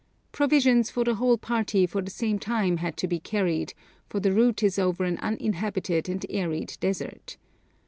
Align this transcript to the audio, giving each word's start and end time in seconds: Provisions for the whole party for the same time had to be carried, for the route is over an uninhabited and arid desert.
Provisions 0.31 0.89
for 0.89 1.03
the 1.03 1.13
whole 1.13 1.37
party 1.37 1.85
for 1.85 2.01
the 2.01 2.09
same 2.09 2.39
time 2.39 2.77
had 2.77 2.97
to 2.97 3.07
be 3.07 3.19
carried, 3.19 3.75
for 4.09 4.19
the 4.19 4.33
route 4.33 4.63
is 4.63 4.79
over 4.79 5.03
an 5.03 5.19
uninhabited 5.19 6.09
and 6.09 6.25
arid 6.27 6.75
desert. 6.79 7.37